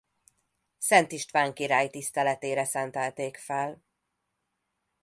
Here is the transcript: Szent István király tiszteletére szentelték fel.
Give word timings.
Szent 0.77 1.11
István 1.11 1.53
király 1.53 1.89
tiszteletére 1.89 2.65
szentelték 2.65 3.37
fel. 3.37 3.83